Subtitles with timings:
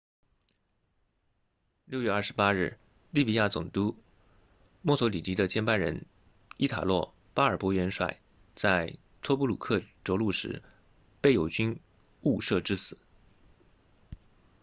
[1.91, 2.77] 6月28日
[3.11, 3.95] 利比亚总督
[4.81, 6.07] 墨索里尼的接班人
[6.57, 8.19] 伊塔洛巴尔博元帅
[8.55, 10.63] marshal italo balbo 在托布鲁克着陆时
[11.21, 11.79] 被友军
[12.23, 12.97] 误射致死